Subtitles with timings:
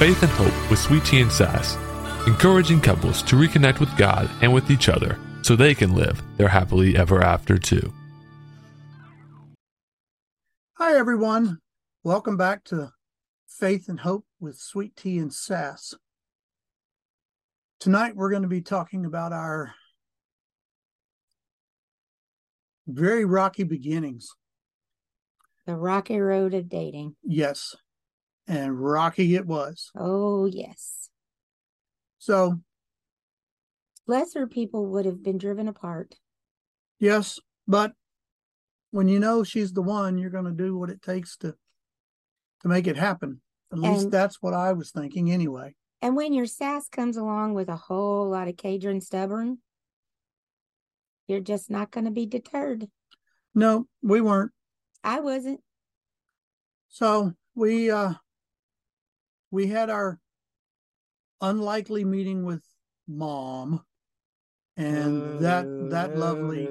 [0.00, 1.76] Faith and Hope with Sweet Tea and Sass,
[2.26, 6.48] encouraging couples to reconnect with God and with each other so they can live their
[6.48, 7.92] happily ever after too.
[10.78, 11.58] Hi, everyone.
[12.02, 12.92] Welcome back to
[13.46, 15.92] Faith and Hope with Sweet Tea and Sass.
[17.78, 19.74] Tonight, we're going to be talking about our
[22.86, 24.30] very rocky beginnings.
[25.66, 27.16] The rocky road of dating.
[27.22, 27.76] Yes.
[28.50, 29.92] And rocky it was.
[29.96, 31.08] Oh, yes.
[32.18, 32.58] So,
[34.08, 36.16] Lesser people would have been driven apart.
[36.98, 37.92] yes, but
[38.90, 41.54] when you know she's the one, you're going to do what it takes to
[42.62, 43.40] to make it happen.
[43.72, 45.76] At least that's what I was thinking anyway.
[46.02, 49.58] And when your sass comes along with a whole lot of and stubborn,
[51.28, 52.88] you're just not going to be deterred.
[53.54, 54.50] No, we weren't.
[55.04, 55.60] I wasn't.
[56.88, 58.14] So we uh
[59.50, 60.18] we had our
[61.40, 62.62] unlikely meeting with
[63.08, 63.82] mom
[64.76, 66.68] and that that lovely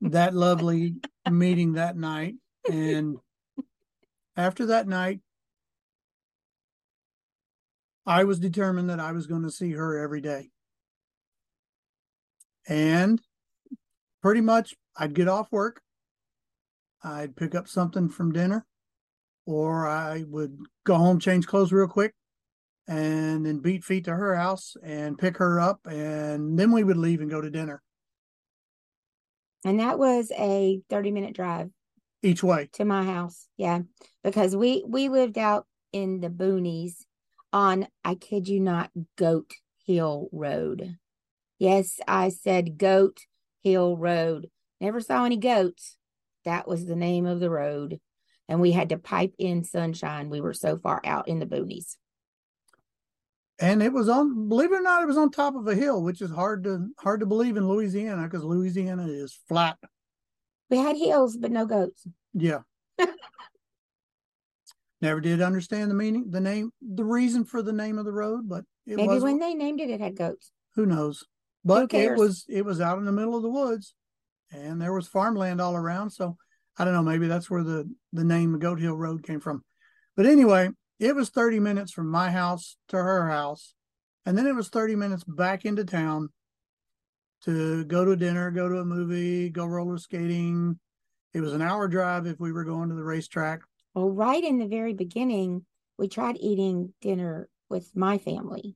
[0.00, 0.94] that lovely
[1.30, 2.34] meeting that night.
[2.70, 3.16] And
[4.36, 5.20] after that night
[8.04, 10.50] I was determined that I was going to see her every day.
[12.68, 13.20] And
[14.22, 15.80] pretty much I'd get off work.
[17.02, 18.66] I'd pick up something from dinner
[19.46, 22.14] or I would go home, change clothes real quick,
[22.88, 26.96] and then beat feet to her house and pick her up, and then we would
[26.98, 27.82] leave and go to dinner
[29.64, 31.70] And that was a 30 minute drive
[32.22, 32.68] each way.
[32.74, 33.48] to my house.
[33.56, 33.80] Yeah.
[34.22, 37.04] Because we we lived out in the boonies
[37.52, 39.52] on I kid you not Goat
[39.86, 40.96] Hill Road.
[41.58, 43.20] Yes, I said Goat
[43.62, 44.50] Hill Road.
[44.80, 45.96] Never saw any goats.
[46.44, 47.98] That was the name of the road.
[48.48, 50.30] And we had to pipe in sunshine.
[50.30, 51.96] We were so far out in the boonies.
[53.58, 56.02] And it was on, believe it or not, it was on top of a hill,
[56.02, 59.78] which is hard to hard to believe in Louisiana because Louisiana is flat.
[60.68, 62.06] We had hills, but no goats.
[62.34, 62.60] Yeah.
[65.00, 68.48] Never did understand the meaning, the name, the reason for the name of the road,
[68.48, 70.52] but it Maybe was when they named it, it had goats.
[70.74, 71.24] who knows
[71.66, 73.94] but it was it was out in the middle of the woods
[74.52, 76.36] and there was farmland all around so
[76.78, 79.62] i don't know maybe that's where the the name goat hill road came from.
[80.16, 83.74] But anyway it was 30 minutes from my house to her house
[84.24, 86.30] and then it was 30 minutes back into town
[87.44, 90.78] to go to dinner go to a movie go roller skating.
[91.34, 93.60] It was an hour drive if we were going to the racetrack.
[93.94, 95.66] Well, right in the very beginning,
[95.98, 98.74] we tried eating dinner with my family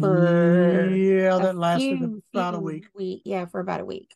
[0.00, 4.14] for yeah that lasted few- about a few week yeah, for about a week.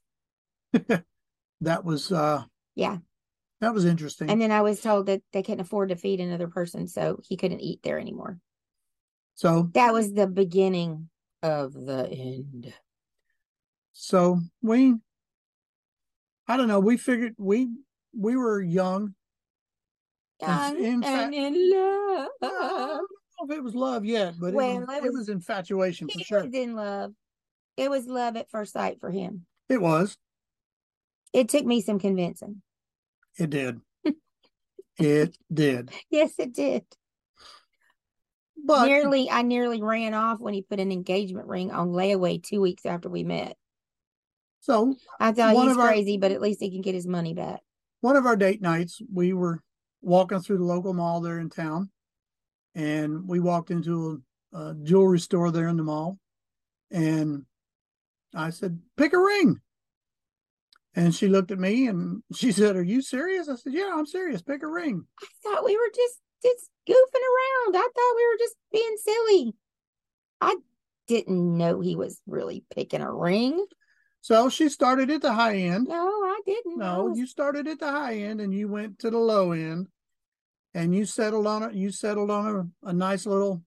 [1.60, 2.44] that was uh
[2.76, 2.98] Yeah.
[3.60, 6.46] that was interesting And then I was told that they couldn't afford to feed another
[6.48, 8.38] person, so he couldn't eat there anymore.
[9.34, 11.08] so That was the beginning
[11.42, 12.72] of the end.
[13.92, 14.94] So we,
[16.46, 16.80] I don't know.
[16.80, 17.68] We figured we
[18.14, 19.14] we were young.
[20.40, 22.28] Young in fact- and in love.
[22.42, 25.12] I don't know if it was love yet, but Well, it, was, it it was-
[25.20, 26.44] was infatuation for He sure.
[26.44, 27.12] was in love.
[27.78, 29.46] It was love at first sight for him.
[29.68, 30.16] It was.
[31.32, 32.62] It took me some convincing.
[33.38, 33.80] It did.
[34.98, 35.90] it did.
[36.10, 36.84] Yes, it did.
[38.64, 42.60] But nearly I nearly ran off when he put an engagement ring on layaway two
[42.60, 43.56] weeks after we met.
[44.60, 47.34] so I thought he's of our- crazy, but at least he can get his money
[47.34, 47.60] back.
[48.00, 49.62] one of our date nights, we were
[50.02, 51.90] walking through the local mall there in town,
[52.74, 54.22] and we walked into
[54.52, 56.18] a, a jewelry store there in the mall,
[56.90, 57.44] and
[58.34, 59.60] I said, "Pick a ring."
[60.96, 64.06] And she looked at me and she said, "Are you serious?" I said, "Yeah, I'm
[64.06, 64.40] serious.
[64.42, 67.76] Pick a ring." I thought we were just just goofing around.
[67.76, 69.54] I thought we were just being silly.
[70.40, 70.56] I
[71.06, 73.64] didn't know he was really picking a ring.
[74.22, 75.86] So she started at the high end.
[75.88, 76.80] No, I didn't.
[76.82, 79.52] I No, was- you started at the high end and you went to the low
[79.52, 79.88] end,
[80.74, 81.74] and you settled on it.
[81.74, 83.62] You settled on a, a nice little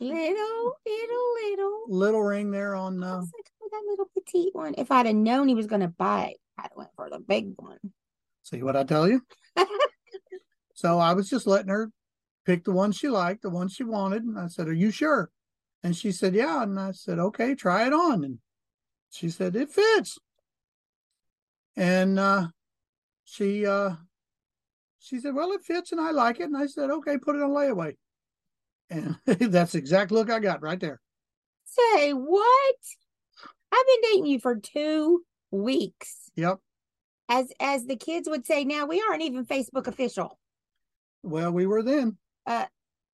[0.00, 1.84] little, little, little.
[1.88, 3.30] little ring there on I uh, said,
[3.62, 4.74] "Oh, that little petite one.
[4.76, 7.54] If I'd have known he was going to buy it, I'd went for the big
[7.56, 7.78] one.
[8.42, 9.22] See what I tell you?
[10.74, 11.90] so I was just letting her
[12.44, 14.24] pick the one she liked, the one she wanted.
[14.24, 15.30] And I said, Are you sure?
[15.82, 16.62] And she said, Yeah.
[16.62, 18.24] And I said, Okay, try it on.
[18.24, 18.38] And
[19.10, 20.18] she said, It fits.
[21.76, 22.48] And uh,
[23.24, 23.94] she uh,
[24.98, 26.44] she said, Well, it fits and I like it.
[26.44, 27.94] And I said, Okay, put it on layaway.
[28.90, 31.00] And that's the exact look I got right there.
[31.64, 32.76] Say what?
[33.72, 36.23] I've been dating you for two weeks.
[36.36, 36.58] Yep.
[37.28, 40.38] As as the kids would say now, we aren't even Facebook official.
[41.22, 42.18] Well, we were then.
[42.46, 42.66] Uh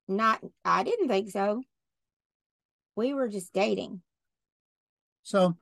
[0.07, 1.63] not I didn't think so.
[2.95, 4.01] We were just dating.
[5.23, 5.55] So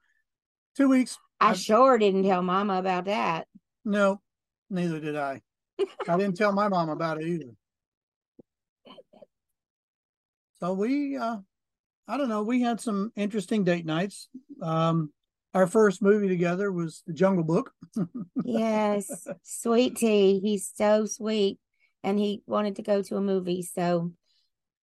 [0.76, 1.18] two weeks.
[1.40, 3.48] I I- sure didn't tell mama about that.
[3.86, 4.22] No,
[4.70, 5.42] neither did I.
[6.08, 7.52] I didn't tell my mom about it either.
[10.60, 11.38] So we, uh,
[12.08, 14.28] I don't know, we had some interesting date nights.
[14.62, 15.14] Um,
[15.54, 17.72] our first movie together was The Jungle Book.
[18.46, 20.40] Yes, sweet tea.
[20.40, 21.60] He's so sweet.
[22.04, 23.62] And he wanted to go to a movie.
[23.62, 24.12] So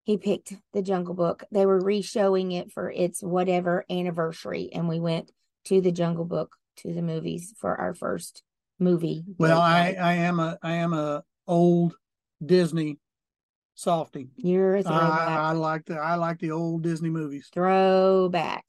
[0.03, 1.43] he picked The Jungle Book.
[1.51, 4.69] They were re showing it for its whatever anniversary.
[4.73, 5.31] And we went
[5.65, 8.43] to The Jungle Book to the movies for our first
[8.79, 9.23] movie.
[9.37, 9.95] Well, I.
[9.99, 11.95] I am a, I am a old
[12.43, 12.99] Disney
[13.75, 14.29] softy.
[14.35, 15.35] You're a I.
[15.35, 17.49] I like the, I like the old Disney movies.
[17.53, 18.65] throwback.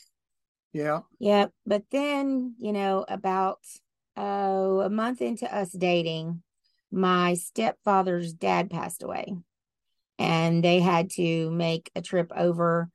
[0.74, 1.00] Yeah.
[1.20, 1.52] Yep.
[1.64, 3.60] But then, you know, about
[4.16, 6.42] oh, a month into us dating,
[6.90, 9.34] my stepfather's dad passed away.
[10.18, 12.90] And they had to make a trip over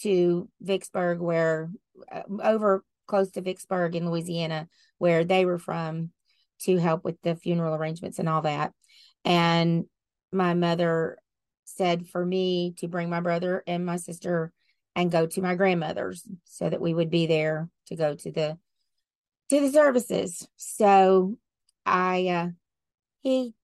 [0.00, 1.70] to Vicksburg, where
[2.12, 4.68] uh, over close to Vicksburg in Louisiana,
[4.98, 6.10] where they were from,
[6.62, 8.72] to help with the funeral arrangements and all that.
[9.24, 9.86] And
[10.32, 11.18] my mother
[11.64, 14.52] said for me to bring my brother and my sister
[14.96, 18.58] and go to my grandmother's so that we would be there to go to the
[19.50, 20.48] to the services.
[20.56, 21.36] So
[21.84, 22.48] I uh
[23.20, 23.54] he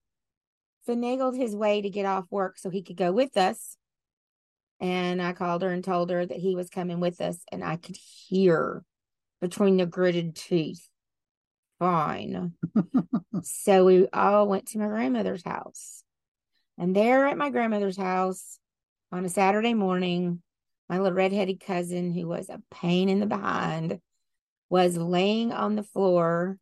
[0.89, 3.77] finagled his way to get off work so he could go with us.
[4.79, 7.77] And I called her and told her that he was coming with us, and I
[7.77, 8.83] could hear
[9.41, 10.89] between the gritted teeth.
[11.79, 12.55] Fine.
[13.43, 16.03] so we all went to my grandmother's house.
[16.79, 18.59] And there at my grandmother's house
[19.13, 20.43] on a Saturday morning,
[20.89, 24.01] my little redheaded cousin, who was a pain in the behind,
[24.69, 26.59] was laying on the floor,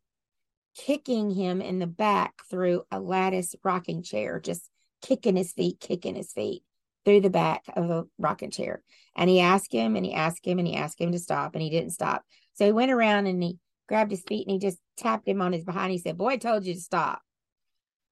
[0.75, 4.69] kicking him in the back through a lattice rocking chair, just
[5.01, 6.63] kicking his feet, kicking his feet
[7.03, 8.83] through the back of a rocking chair.
[9.15, 11.61] And he asked him and he asked him and he asked him to stop and
[11.61, 12.23] he didn't stop.
[12.53, 13.57] So he went around and he
[13.87, 15.91] grabbed his feet and he just tapped him on his behind.
[15.91, 17.21] He said, Boy, I told you to stop.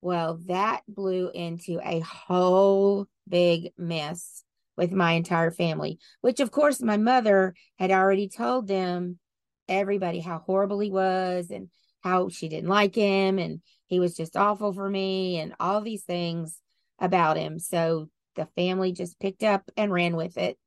[0.02, 4.44] Well, that blew into a whole big mess
[4.80, 9.20] with my entire family, which of course my mother had already told them
[9.68, 11.70] everybody how horrible he was and
[12.02, 16.04] how she didn't like him and he was just awful for me and all these
[16.04, 16.60] things
[16.98, 17.60] about him.
[17.60, 20.58] So the family just picked up and ran with it.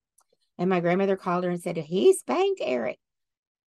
[0.59, 2.99] And my grandmother called her and said, He spanked Eric.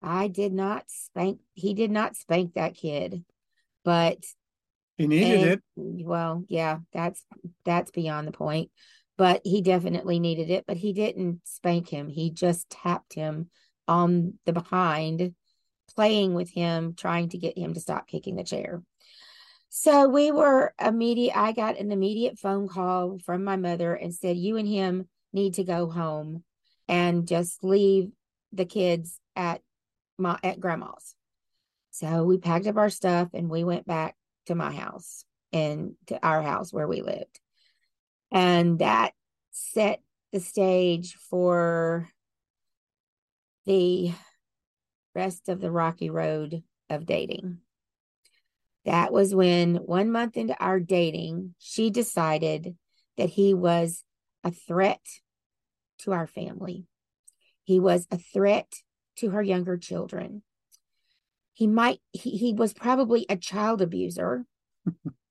[0.03, 3.25] I did not spank, he did not spank that kid.
[3.83, 4.19] But
[4.97, 5.61] He needed and- it.
[6.05, 7.25] well, yeah, that's
[7.65, 8.69] that's beyond the point.
[9.17, 10.65] But he definitely needed it.
[10.67, 12.09] But he didn't spank him.
[12.09, 13.49] He just tapped him
[13.87, 15.35] on the behind,
[15.95, 18.83] playing with him, trying to get him to stop kicking the chair.
[19.69, 21.37] So we were immediate.
[21.37, 25.55] I got an immediate phone call from my mother and said, "You and him need
[25.55, 26.43] to go home
[26.87, 28.11] and just leave
[28.53, 29.61] the kids at
[30.17, 31.15] my at grandma's."
[31.91, 36.25] So we packed up our stuff and we went back to my house and to
[36.25, 37.39] our house where we lived.
[38.31, 39.13] And that
[39.51, 40.01] set
[40.31, 42.09] the stage for
[43.65, 44.11] the
[45.13, 47.59] rest of the rocky road of dating.
[48.85, 52.75] That was when one month into our dating, she decided
[53.17, 54.03] that he was
[54.43, 55.01] a threat
[55.99, 56.85] to our family.
[57.63, 58.71] He was a threat
[59.17, 60.43] to her younger children.
[61.53, 64.45] He might, he, he was probably a child abuser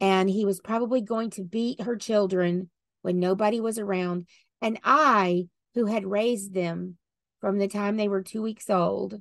[0.00, 2.70] and he was probably going to beat her children
[3.02, 4.26] when nobody was around.
[4.60, 6.96] And I, who had raised them
[7.40, 9.20] from the time they were two weeks old,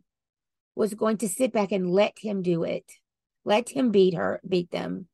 [0.76, 2.92] was going to sit back and let him do it,
[3.46, 5.08] let him beat her, beat them,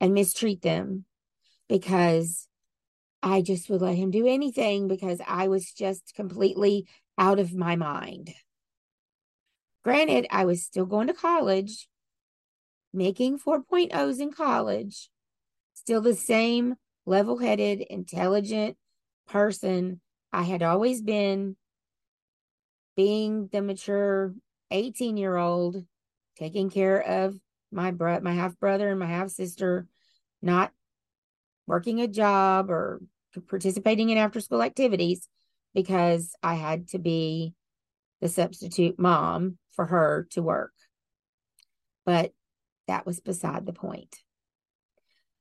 [0.00, 1.04] and mistreat them
[1.68, 2.48] because
[3.22, 6.86] I just would let him do anything because I was just completely
[7.18, 8.30] out of my mind.
[9.84, 11.88] Granted, I was still going to college,
[12.92, 15.10] making 4.0s in college,
[15.74, 16.74] still the same
[17.06, 18.76] level headed, intelligent
[19.26, 20.00] person
[20.32, 21.56] I had always been.
[22.96, 24.34] being the mature
[24.70, 25.84] 18 year old,
[26.36, 27.34] taking care of
[27.72, 29.86] my bro- my half brother and my half sister,
[30.42, 30.72] not
[31.66, 33.00] working a job or
[33.48, 35.28] participating in after school activities
[35.72, 37.54] because I had to be
[38.20, 40.72] the substitute mom for her to work.
[42.04, 42.32] But
[42.86, 44.16] that was beside the point.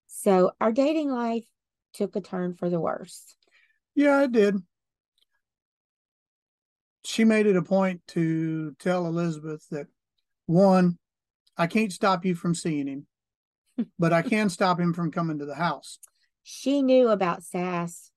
[0.07, 1.45] So our dating life
[1.93, 3.35] took a turn for the worse.
[3.95, 4.55] Yeah, it did.
[7.03, 9.87] She made it a point to tell Elizabeth that
[10.45, 10.97] one,
[11.57, 13.07] I can't stop you from seeing him,
[13.99, 15.99] but I can stop him from coming to the house.
[16.43, 18.11] She knew about Sass.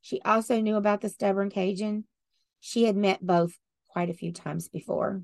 [0.00, 2.04] She also knew about the stubborn Cajun.
[2.60, 5.22] She had met both quite a few times before.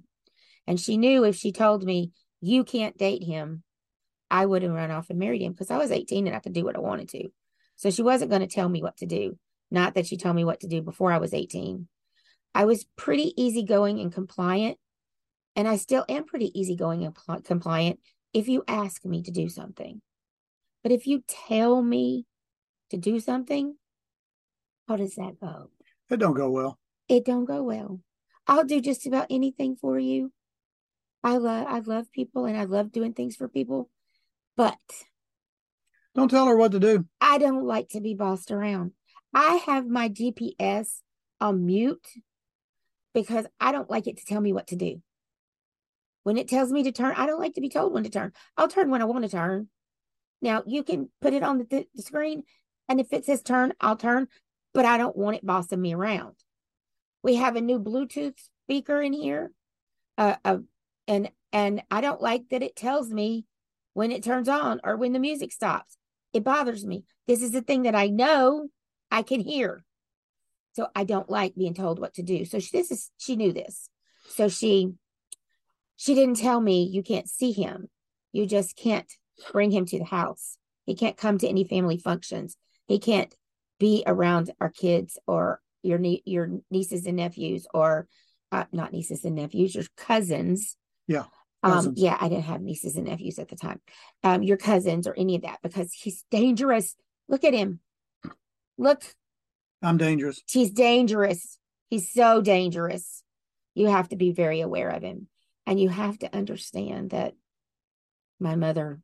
[0.66, 3.62] And she knew if she told me, you can't date him,
[4.30, 6.52] I would have run off and married him because I was 18 and I could
[6.52, 7.28] do what I wanted to.
[7.76, 9.38] So she wasn't going to tell me what to do.
[9.70, 11.88] Not that she told me what to do before I was 18.
[12.54, 14.78] I was pretty easygoing and compliant.
[15.56, 17.98] And I still am pretty easygoing and compliant
[18.32, 20.00] if you ask me to do something.
[20.82, 22.24] But if you tell me
[22.90, 23.76] to do something,
[24.88, 25.70] how does that go?
[26.08, 26.78] It don't go well.
[27.08, 28.00] It don't go well.
[28.46, 30.32] I'll do just about anything for you.
[31.22, 33.90] I love I love people and I love doing things for people,
[34.56, 34.78] but
[36.14, 37.06] don't tell her what to do.
[37.20, 38.92] I don't like to be bossed around.
[39.32, 41.00] I have my GPS
[41.40, 42.06] on mute
[43.14, 45.02] because I don't like it to tell me what to do.
[46.22, 48.32] When it tells me to turn, I don't like to be told when to turn.
[48.56, 49.68] I'll turn when I want to turn.
[50.42, 52.44] Now you can put it on the, th- the screen,
[52.88, 54.28] and if it says turn, I'll turn,
[54.74, 56.36] but I don't want it bossing me around.
[57.22, 59.50] We have a new Bluetooth speaker in here,
[60.18, 60.58] uh, uh,
[61.10, 63.44] and and I don't like that it tells me
[63.92, 65.98] when it turns on or when the music stops.
[66.32, 67.04] It bothers me.
[67.26, 68.68] This is the thing that I know
[69.10, 69.84] I can hear.
[70.74, 72.44] So I don't like being told what to do.
[72.44, 73.90] So she, this is she knew this.
[74.28, 74.92] So she
[75.96, 77.88] she didn't tell me you can't see him.
[78.32, 79.12] You just can't
[79.52, 80.56] bring him to the house.
[80.86, 82.56] He can't come to any family functions.
[82.86, 83.34] He can't
[83.80, 88.06] be around our kids or your nie- your nieces and nephews or
[88.52, 90.76] uh, not nieces and nephews, your cousins.
[91.10, 91.24] Yeah.
[91.64, 93.80] Um, yeah, I didn't have nieces and nephews at the time.
[94.22, 96.94] Um, your cousins or any of that because he's dangerous.
[97.28, 97.80] Look at him.
[98.78, 99.02] Look.
[99.82, 100.40] I'm dangerous.
[100.48, 101.58] He's dangerous.
[101.88, 103.24] He's so dangerous.
[103.74, 105.26] You have to be very aware of him.
[105.66, 107.34] And you have to understand that
[108.38, 109.00] my mother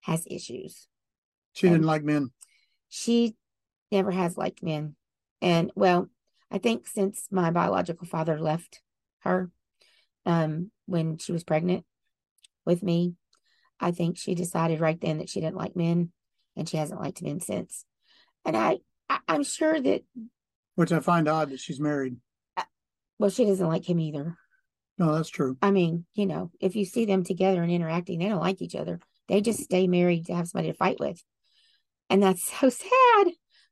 [0.00, 0.88] has issues.
[1.52, 2.32] She didn't like men.
[2.88, 3.36] She
[3.92, 4.96] never has liked men.
[5.40, 6.08] And well,
[6.50, 8.82] I think since my biological father left
[9.20, 9.50] her,
[10.26, 11.84] um, when she was pregnant
[12.64, 13.14] with me.
[13.78, 16.10] I think she decided right then that she didn't like men
[16.56, 17.84] and she hasn't liked men since.
[18.44, 18.78] And I,
[19.08, 20.02] I am sure that
[20.74, 22.16] which I find odd that she's married.
[22.56, 22.62] Uh,
[23.18, 24.36] well, she doesn't like him either.
[24.98, 25.56] No, that's true.
[25.60, 28.74] I mean, you know, if you see them together and interacting, they don't like each
[28.74, 29.00] other.
[29.28, 31.22] They just stay married to have somebody to fight with.
[32.08, 33.26] And that's so sad,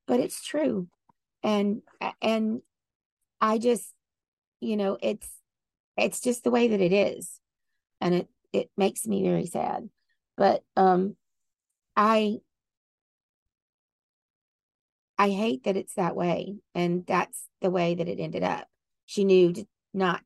[0.07, 0.89] but it's true.
[1.43, 1.83] And
[2.21, 2.63] and
[3.41, 3.93] I just,
[4.61, 5.29] you know, it's
[5.97, 7.41] it's just the way that it is.
[8.01, 9.89] And it it makes me very sad.
[10.37, 11.17] But um
[11.97, 12.39] i
[15.19, 16.57] i hate that it's that way.
[16.75, 18.67] And that's the way that it ended up.
[19.07, 20.23] She knew to not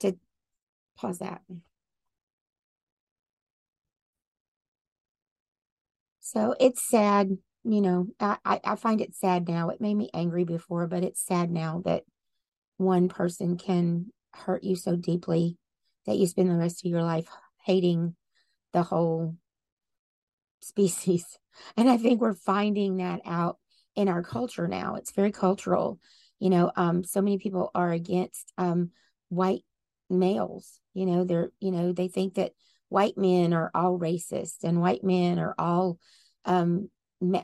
[0.00, 0.16] to
[0.96, 1.42] pause that.
[6.20, 8.08] So it's sad you know.
[8.18, 9.68] I, I find it sad now.
[9.68, 12.04] It made me angry before but it's sad now that
[12.76, 15.56] one person can hurt you so deeply
[16.06, 17.28] that you spend the rest of your life
[17.64, 18.14] hating
[18.72, 19.36] the whole
[20.60, 21.38] species.
[21.76, 23.58] And I think we're finding that out
[23.94, 24.94] in our culture now.
[24.94, 26.00] It's very cultural.
[26.38, 28.90] You know, um, so many people are against um,
[29.28, 29.64] white
[30.08, 30.80] males.
[30.94, 32.52] You know, they're, you know, they think that
[32.88, 35.98] white men are all racist and white men are all
[36.46, 36.88] um,
[37.20, 37.42] ma-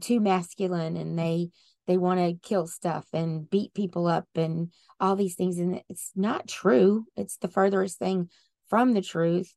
[0.00, 1.50] too masculine and they
[1.88, 5.58] they want to kill stuff and beat people up and all these things.
[5.58, 7.06] And it's not true.
[7.16, 8.28] It's the furthest thing
[8.68, 9.52] from the truth.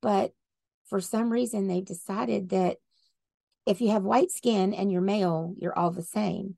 [0.00, 0.32] But
[0.86, 2.78] for some reason they've decided that
[3.66, 6.56] if you have white skin and you're male you're all the same.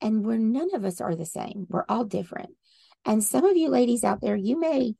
[0.00, 1.66] And we're none of us are the same.
[1.68, 2.50] We're all different.
[3.04, 4.94] And some of you ladies out there you may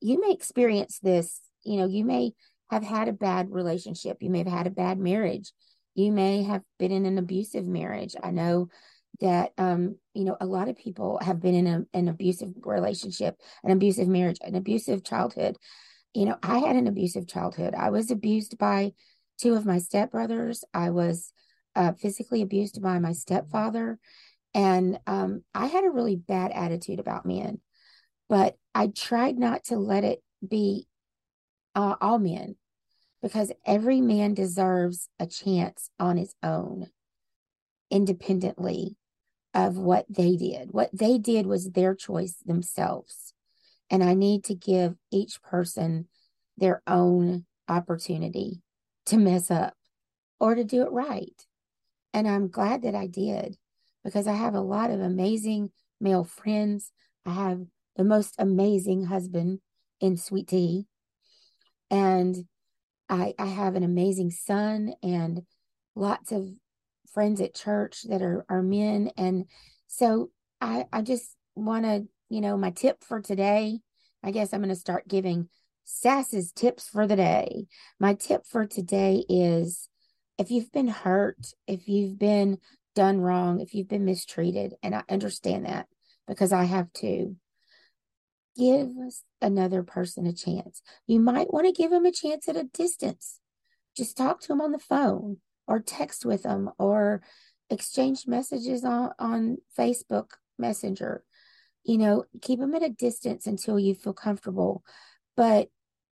[0.00, 1.38] you may experience this.
[1.64, 2.32] You know you may
[2.70, 4.22] have had a bad relationship.
[4.22, 5.52] You may have had a bad marriage.
[5.94, 8.16] You may have been in an abusive marriage.
[8.22, 8.68] I know
[9.22, 13.36] that um you know a lot of people have been in a, an abusive relationship
[13.64, 15.56] an abusive marriage an abusive childhood.
[16.14, 17.74] You know i had an abusive childhood.
[17.74, 18.92] I was abused by
[19.40, 20.62] two of my stepbrothers.
[20.74, 21.32] I was
[21.74, 23.98] uh, physically abused by my stepfather.
[24.54, 27.60] And um, i had a really bad attitude about men
[28.32, 30.86] but I tried not to let it be
[31.74, 32.56] uh, all men
[33.20, 36.88] because every man deserves a chance on his own,
[37.90, 38.96] independently
[39.54, 40.72] of what they did.
[40.72, 43.34] What they did was their choice themselves.
[43.90, 46.08] And I need to give each person
[46.56, 48.62] their own opportunity
[49.06, 49.74] to mess up
[50.40, 51.46] or to do it right.
[52.14, 53.56] And I'm glad that I did
[54.04, 56.90] because I have a lot of amazing male friends.
[57.26, 57.60] I have
[57.96, 59.60] the most amazing husband
[60.00, 60.86] in Sweet Tea.
[61.90, 62.46] And
[63.08, 65.42] I, I have an amazing son and
[65.94, 66.48] lots of
[67.12, 69.10] friends at church that are, are men.
[69.16, 69.46] And
[69.86, 73.80] so I, I just want to, you know, my tip for today,
[74.22, 75.48] I guess I'm going to start giving
[75.84, 77.66] Sass's tips for the day.
[77.98, 79.88] My tip for today is
[80.38, 82.58] if you've been hurt, if you've been
[82.94, 85.86] done wrong, if you've been mistreated, and I understand that
[86.26, 87.36] because I have too,
[88.56, 88.88] give
[89.40, 90.82] another person a chance.
[91.06, 93.38] You might want to give them a chance at a distance.
[93.96, 95.38] Just talk to them on the phone
[95.72, 97.22] or text with them or
[97.70, 101.24] exchange messages on, on Facebook Messenger.
[101.82, 104.84] You know, keep them at a distance until you feel comfortable,
[105.34, 105.68] but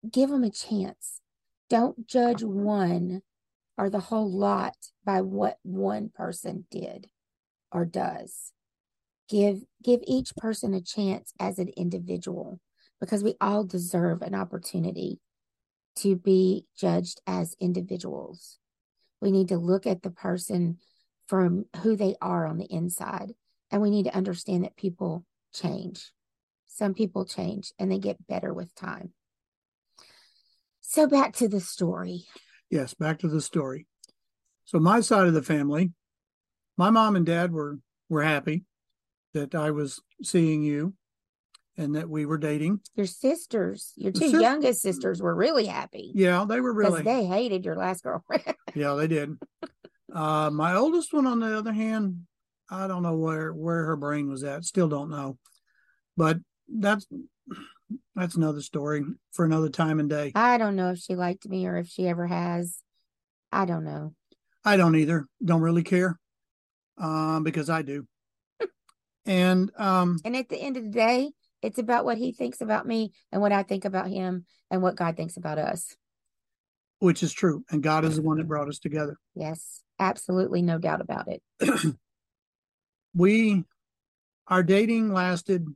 [0.08, 1.20] give them a chance.
[1.68, 3.22] Don't judge one
[3.76, 7.08] or the whole lot by what one person did
[7.72, 8.52] or does.
[9.28, 12.60] Give give each person a chance as an individual
[13.00, 15.18] because we all deserve an opportunity
[15.96, 18.60] to be judged as individuals.
[19.20, 20.78] We need to look at the person
[21.26, 23.32] from who they are on the inside
[23.70, 26.12] and we need to understand that people change.
[26.66, 29.12] Some people change and they get better with time.
[30.80, 32.24] So back to the story.
[32.70, 33.86] Yes, back to the story.
[34.64, 35.92] So my side of the family,
[36.76, 38.64] my mom and dad were were happy
[39.34, 40.94] that I was seeing you
[41.78, 42.80] and that we were dating.
[42.96, 47.02] Your sisters, your The two sis- youngest sisters were really happy Yeah, they were really.
[47.02, 48.42] they hated your last girlfriend.
[48.74, 49.38] Yeah, they did.
[50.12, 52.26] uh, my oldest one, on the other hand,
[52.70, 54.64] I don't know where where her brain was at.
[54.64, 55.38] Still don't know,
[56.16, 56.36] but
[56.68, 57.06] that's
[58.14, 60.32] that's another story for another time and day.
[60.34, 62.82] I don't know if she liked me or if she ever has.
[63.50, 64.14] I don't know.
[64.64, 65.26] I don't either.
[65.42, 66.18] Don't really care,
[66.98, 68.06] um, because I do.
[69.26, 71.30] and um, And at the end of the day,
[71.62, 74.96] it's about what he thinks about me and what I think about him and what
[74.96, 75.96] God thinks about us.
[77.00, 79.18] which is true, and God is the one that brought us together.
[79.34, 81.42] Yes, absolutely, no doubt about it.
[83.14, 83.64] we
[84.48, 85.66] our dating lasted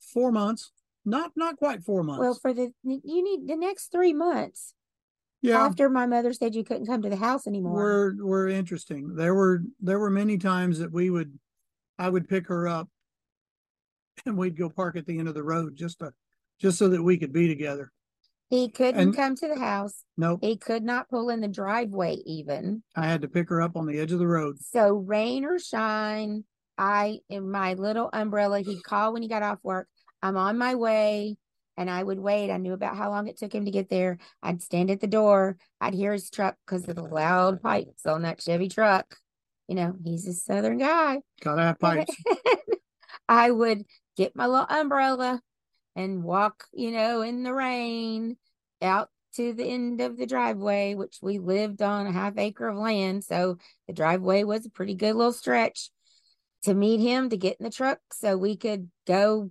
[0.00, 0.72] four months
[1.04, 4.74] not not quite four months Well, for the you need the next three months
[5.42, 7.74] yeah after my mother said you couldn't come to the house anymore.
[7.74, 11.38] We're we're interesting there were there were many times that we would
[11.98, 12.88] i would pick her up
[14.26, 16.12] and we'd go park at the end of the road just to
[16.60, 17.90] just so that we could be together
[18.48, 20.04] He couldn't and- come to the house.
[20.16, 22.82] nope He could not pull in the driveway even.
[22.96, 25.58] i had to pick her up on the edge of the road So rain or
[25.58, 26.44] shine,
[26.78, 29.86] I in my little umbrella, he'd call when he got off work.
[30.22, 31.36] I'm on my way.
[31.76, 32.50] And I would wait.
[32.50, 34.18] I knew about how long it took him to get there.
[34.42, 35.56] I'd stand at the door.
[35.80, 39.16] I'd hear his truck because of the loud pipes on that Chevy truck.
[39.66, 41.20] You know, he's a southern guy.
[41.42, 42.14] gotta have pipes
[43.28, 43.84] I would
[44.20, 45.40] get my little umbrella
[45.96, 48.36] and walk, you know, in the rain
[48.82, 52.76] out to the end of the driveway, which we lived on a half acre of
[52.76, 53.24] land.
[53.24, 53.56] So
[53.86, 55.88] the driveway was a pretty good little stretch
[56.64, 59.50] to meet him to get in the truck so we could go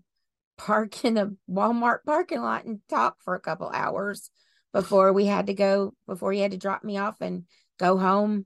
[0.56, 4.30] park in a Walmart parking lot and talk for a couple hours
[4.72, 7.46] before we had to go, before he had to drop me off and
[7.80, 8.46] go home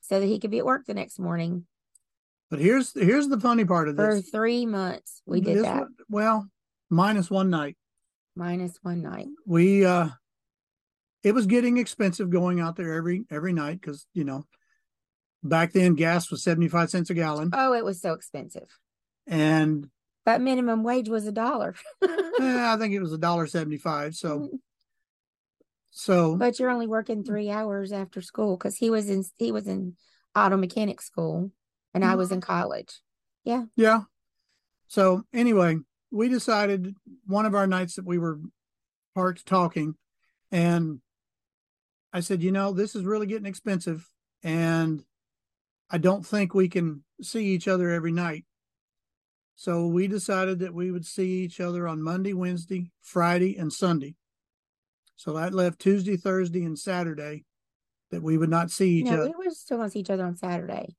[0.00, 1.64] so that he could be at work the next morning.
[2.50, 4.24] But here's here's the funny part of this.
[4.24, 5.80] For three months, we did This that.
[5.80, 6.48] one- well
[6.90, 7.76] minus one night
[8.34, 9.28] minus one night.
[9.46, 10.08] we uh
[11.22, 14.44] it was getting expensive going out there every every night because you know
[15.42, 18.68] back then gas was 75 cents a gallon Oh, it was so expensive.
[19.26, 19.88] and
[20.24, 21.74] But minimum wage was a dollar.
[22.02, 22.08] eh,
[22.40, 24.48] i think it was a dollar 75 so
[25.90, 29.66] so but you're only working three hours after school because he was in he was
[29.66, 29.96] in
[30.36, 31.50] auto mechanic school
[31.94, 32.34] and I was mm-hmm.
[32.34, 33.00] in college.
[33.44, 33.64] Yeah.
[33.76, 34.02] Yeah
[34.90, 35.78] so anyway
[36.10, 36.94] we decided
[37.26, 38.38] one of our nights that we were
[39.14, 39.94] parked talking
[40.50, 41.00] and
[42.12, 44.06] i said you know this is really getting expensive
[44.42, 45.04] and
[45.90, 48.44] i don't think we can see each other every night
[49.54, 54.14] so we decided that we would see each other on monday wednesday friday and sunday
[55.14, 57.44] so that left tuesday thursday and saturday
[58.10, 60.24] that we would not see each no, other we were still gonna see each other
[60.24, 60.96] on Saturday.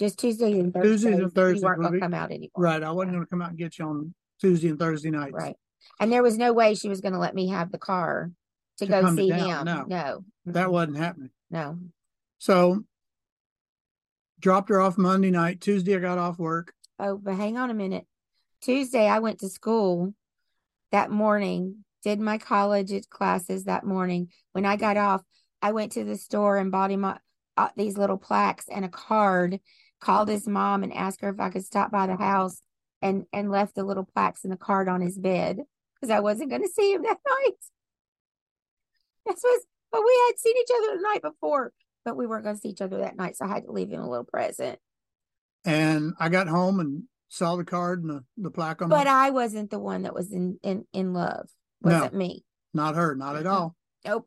[0.00, 0.88] Just Tuesdays and Thursday.
[0.88, 2.50] Tuesdays and Thursdays weren't gonna come out anymore.
[2.56, 5.34] right i wasn't going to come out and get you on Tuesday and Thursday nights.
[5.34, 5.54] Right.
[6.00, 8.30] And there was no way she was going to let me have the car
[8.78, 9.74] to, To go come to see town, him.
[9.76, 9.84] no.
[9.86, 10.24] No.
[10.46, 11.30] That wasn't happening.
[11.50, 11.78] No.
[12.38, 12.82] So
[14.40, 15.60] dropped her off Monday night.
[15.60, 16.72] Tuesday I got off work.
[16.98, 18.06] Oh, but hang on a minute.
[18.62, 20.14] Tuesday, I went to school
[20.92, 24.28] that morning, did my college classes that morning.
[24.52, 25.22] When I got off,
[25.62, 27.16] I went to the store and bought him uh,
[27.56, 29.60] uh, these little plaques and a card,
[30.00, 32.62] called his mom and asked her if I could stop by the house
[33.02, 35.60] and, and left the little plaques and the card on his bed
[35.94, 37.56] because I wasn't going to see him that night.
[39.26, 41.72] This was, but we had seen each other the night before,
[42.04, 43.36] but we weren't going to see each other that night.
[43.36, 44.78] So I had to leave him a little present.
[45.64, 49.26] And I got home and saw the card and the, the plaque on But my,
[49.26, 51.48] I wasn't the one that was in in in love.
[51.82, 52.44] Wasn't me.
[52.72, 53.76] not her, not at all.
[54.06, 54.26] Nope.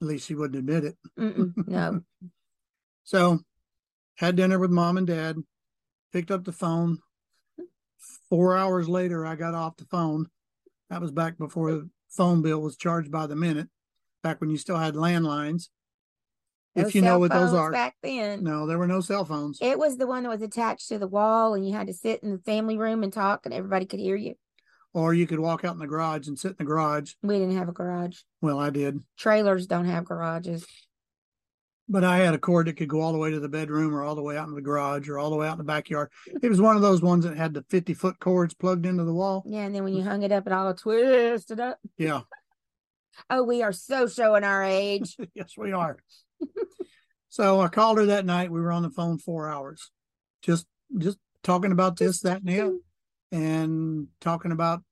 [0.00, 0.96] At least she wouldn't admit it.
[1.16, 2.00] No.
[3.04, 3.38] So
[4.16, 5.36] had dinner with mom and dad,
[6.12, 6.98] picked up the phone.
[8.28, 10.26] Four hours later, I got off the phone.
[10.90, 13.68] That was back before the phone bill was charged by the minute,
[14.22, 15.68] back when you still had landlines.
[16.74, 17.72] No if you know what those are.
[17.72, 18.44] back then.
[18.44, 19.58] No, there were no cell phones.
[19.62, 22.22] It was the one that was attached to the wall, and you had to sit
[22.22, 24.34] in the family room and talk, and everybody could hear you.
[24.92, 27.14] Or you could walk out in the garage and sit in the garage.
[27.22, 28.18] We didn't have a garage.
[28.40, 29.00] Well, I did.
[29.18, 30.66] Trailers don't have garages.
[31.88, 34.02] But I had a cord that could go all the way to the bedroom or
[34.02, 36.10] all the way out in the garage or all the way out in the backyard.
[36.42, 39.14] It was one of those ones that had the 50 foot cords plugged into the
[39.14, 39.44] wall.
[39.46, 41.78] Yeah, and then when you hung it up, it all twisted up.
[41.96, 42.22] Yeah.
[43.30, 45.16] Oh, we are so showing our age.
[45.34, 45.98] yes, we are.
[47.28, 48.50] so I called her that night.
[48.50, 49.90] We were on the phone four hours,
[50.42, 50.66] just
[50.98, 52.80] just talking about this, that, and the
[53.32, 54.82] and talking about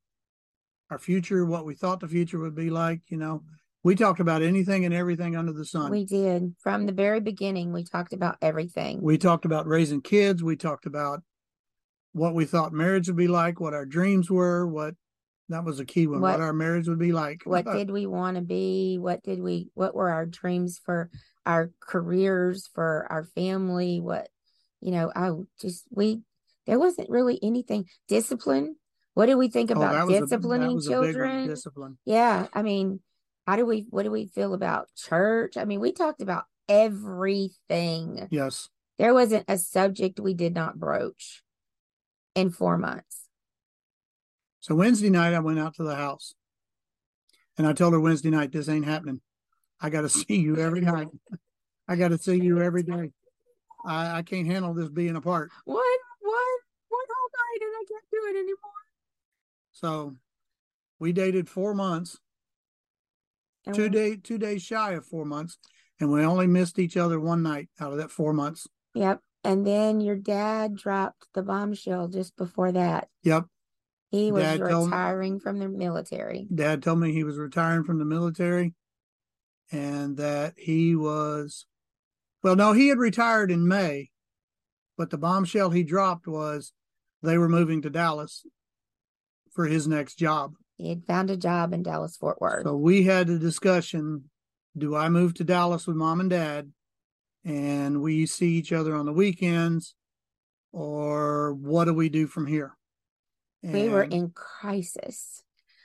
[0.90, 3.00] our future, what we thought the future would be like.
[3.08, 3.42] You know,
[3.84, 5.90] we talked about anything and everything under the sun.
[5.90, 7.72] We did from the very beginning.
[7.72, 9.00] We talked about everything.
[9.02, 10.42] we talked about raising kids.
[10.42, 11.20] We talked about
[12.12, 14.94] what we thought marriage would be like, what our dreams were, what
[15.50, 17.42] that was a key one, what, What- our marriage would be like.
[17.44, 21.10] what did we want to be what did we what were our dreams for
[21.44, 24.30] our careers for our family what
[24.80, 26.22] you know i just we
[26.66, 28.76] there wasn't really anything discipline
[29.12, 31.98] what do we think Oh, about that disciplining a children discipline.
[32.06, 33.00] yeah i mean
[33.46, 38.26] how do we what do we feel about church i mean we talked about everything
[38.30, 38.68] Yes.
[38.98, 41.42] there wasn't a subject we did not broach
[42.34, 43.28] in four months
[44.60, 46.34] So Wednesday night, I went out to the house
[47.58, 49.20] and I told her Wednesday night, this ain't happening.
[49.80, 51.08] I got to see you every night.
[51.86, 53.10] I got to see you every day.
[53.84, 55.50] I, I can't handle this being apart.
[55.66, 55.76] one
[56.20, 56.56] one
[56.88, 58.80] one whole night and i can't do it anymore
[59.72, 60.16] So
[60.98, 62.18] we dated four months,
[63.66, 65.58] And two we- day, two days shy of four months,
[66.00, 68.66] and we only missed each other one night out of that four months.
[68.94, 69.20] Yep.
[69.42, 73.08] And then your dad dropped the bombshell just before that.
[73.22, 73.44] Yep.
[74.10, 76.46] He was Dad retiring from the military.
[76.54, 78.74] Dad told me he was retiring from the military
[79.72, 81.66] and that he was,
[82.42, 84.10] well, no, he had retired in May,
[84.96, 86.72] but the bombshell he dropped was
[87.22, 88.46] they were moving to Dallas
[89.52, 90.54] for his next job.
[90.76, 92.64] He had found a job in Dallas Fort Worth.
[92.64, 94.24] So we had a discussion
[94.76, 96.72] do I move to Dallas with mom and dad
[97.44, 99.94] and we see each other on the weekends
[100.72, 102.76] or what do we do from here?
[103.62, 105.42] we were in crisis.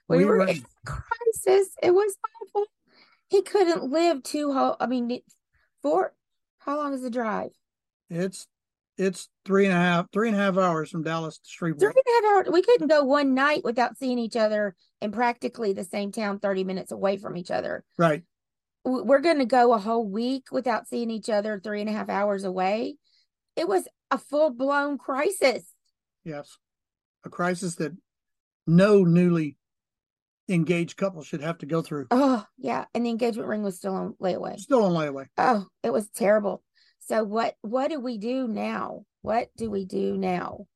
[0.10, 1.70] We, we were, were- in crisis.
[1.82, 2.66] It was awful.
[3.30, 5.22] He couldn't live two whole I mean
[5.82, 6.14] four
[6.60, 7.52] how long is the drive?
[8.10, 8.48] It's
[9.00, 11.96] it's three and a half three and a half hours from Dallas to Three Shreveport.
[11.96, 12.54] and a half hours.
[12.54, 16.66] We couldn't go one night without seeing each other in practically the same town 30
[16.66, 17.84] minutes away from each other.
[17.98, 18.24] Right.
[18.84, 22.10] we're going to go a whole week without seeing each other three and a half
[22.10, 22.98] hours away.
[23.56, 25.64] It was a full blown crisis.
[26.24, 26.58] Yes.
[27.26, 27.94] A crisis that
[28.68, 29.58] no newly
[30.50, 32.08] engaged couple should have to go through.
[32.12, 32.86] Oh, yeah.
[32.94, 34.58] And the engagement ring was still on layaway.
[34.58, 35.28] Still on layaway.
[35.38, 36.64] Oh, it was terrible.
[37.10, 39.04] So what what do we do now?
[39.24, 40.68] What do we do now?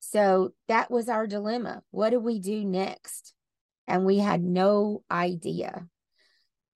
[0.00, 1.80] So that was our dilemma.
[1.90, 3.32] What do we do next?
[3.88, 5.88] And we had no idea.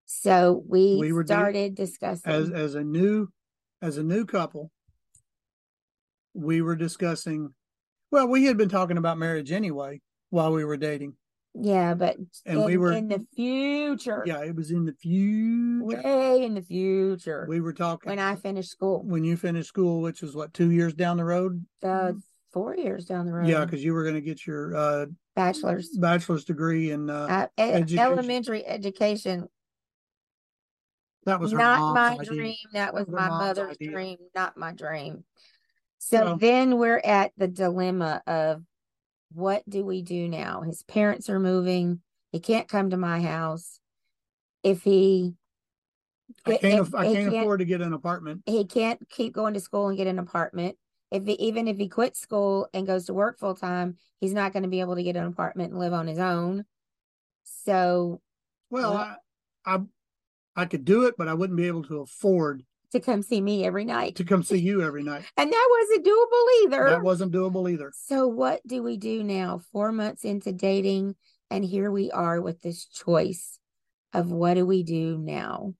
[0.06, 2.32] So we, We started discussing.
[2.32, 3.28] As as a new
[3.82, 4.70] as a new couple,
[6.32, 7.52] we were discussing
[8.10, 11.16] well, we had been talking about marriage anyway while we were dating.
[11.58, 14.22] Yeah, but And in, we were in the future.
[14.26, 15.84] yeah, it was in the future.
[16.02, 19.02] way in the future We were talking when I finished school.
[19.04, 21.64] when you finished school, which was what, two years down the road?
[21.82, 22.12] Uh,
[22.52, 23.48] four years down the road.
[23.48, 27.98] Yeah, because you were gonna get your uh bachelor's, bachelor's degree in uh uh, education.
[27.98, 29.48] elementary education.
[31.24, 32.24] that was Not my idea.
[32.32, 32.56] dream.
[32.72, 33.90] That was was my mother's idea.
[33.90, 35.24] dream, not my dream.
[35.98, 38.62] So Well- then we're at the dilemma of
[39.32, 40.62] what do we do now?
[40.62, 42.00] His parents are moving.
[42.32, 43.80] He can't come to my house.
[44.62, 45.34] If he
[46.44, 46.86] I can't.
[46.86, 48.42] if I he can't afford to get an apartment.
[48.46, 50.76] he can't keep going to school and get an apartment.
[51.12, 54.52] If he, even if he quits school and goes to work full time, he's not
[54.52, 56.64] going to be able to get an apartment and live on his own.
[57.44, 58.20] So
[58.70, 59.16] Well, Well-
[59.64, 59.80] I, I,
[60.56, 63.64] I could do it, but I wouldn't be able to afford to come see me
[63.66, 65.24] every night, to come see you every night.
[65.36, 66.90] and that wasn't doable either.
[66.90, 67.92] That wasn't doable either.
[67.94, 69.60] So what do we do now?
[69.72, 71.16] Four months into dating,
[71.50, 73.58] and here we are with this choice
[74.12, 75.74] of what do we do now?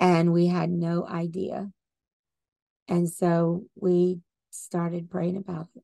[0.00, 1.70] And we had no idea.
[2.88, 5.82] And so we started praying about it,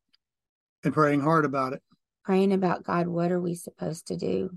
[0.84, 1.82] And praying hard about it.
[2.24, 4.50] praying about God, what are we supposed to do?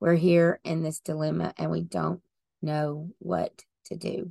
[0.00, 2.20] We're here in this dilemma and we don't
[2.62, 4.30] know what to do.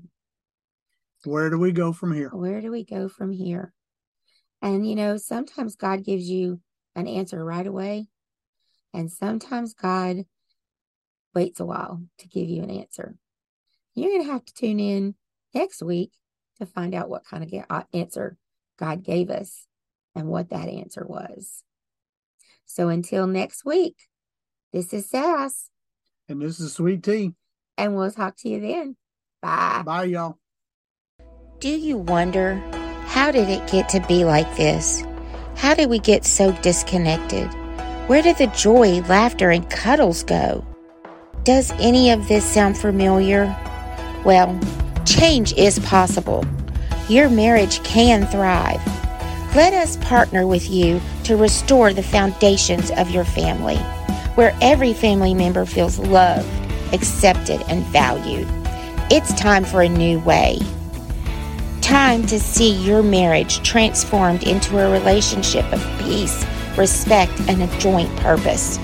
[1.25, 2.29] Where do we go from here?
[2.29, 3.73] where do we go from here?
[4.61, 6.59] And you know, sometimes God gives you
[6.95, 8.07] an answer right away,
[8.93, 10.25] and sometimes God
[11.33, 13.15] waits a while to give you an answer.
[13.95, 15.15] You're going to have to tune in
[15.53, 16.11] next week
[16.59, 18.37] to find out what kind of uh, answer
[18.77, 19.65] God gave us
[20.15, 21.63] and what that answer was.
[22.65, 23.95] So until next week,
[24.71, 25.69] this is Sass,
[26.29, 27.33] And this is sweet tea.
[27.77, 28.95] and we'll talk to you then.
[29.41, 29.83] Bye.
[29.85, 30.39] Bye, y'all.
[31.63, 32.55] Do you wonder
[33.05, 35.01] how did it get to be like this?
[35.55, 37.47] How did we get so disconnected?
[38.07, 40.65] Where did the joy, laughter, and cuddles go?
[41.45, 43.45] Does any of this sound familiar?
[44.25, 44.59] Well,
[45.05, 46.43] change is possible.
[47.07, 48.85] Your marriage can thrive.
[49.55, 53.77] Let us partner with you to restore the foundations of your family,
[54.35, 56.45] where every family member feels loved,
[56.93, 58.49] accepted, and valued.
[59.09, 60.59] It's time for a new way.
[61.93, 66.43] Time to see your marriage transformed into a relationship of peace,
[66.75, 68.77] respect, and a joint purpose.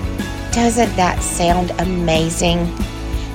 [0.52, 2.58] Doesn't that sound amazing?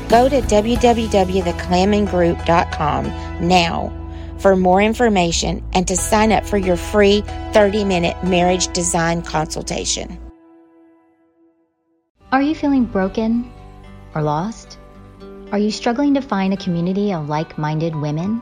[0.08, 3.06] Go to www.theclammingroup.com
[3.46, 3.92] now
[4.40, 7.20] for more information and to sign up for your free
[7.52, 10.18] 30 minute marriage design consultation.
[12.32, 13.52] Are you feeling broken
[14.16, 14.78] or lost?
[15.52, 18.42] Are you struggling to find a community of like minded women?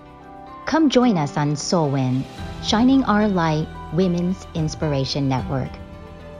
[0.65, 2.23] Come join us on SOLWIN,
[2.63, 5.69] Shining Our Light Women's Inspiration Network.